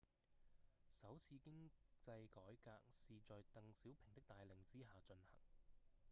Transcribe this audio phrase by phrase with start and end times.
[0.89, 1.69] 首次經
[2.01, 5.37] 濟改革是在鄧小平的帶領之下進行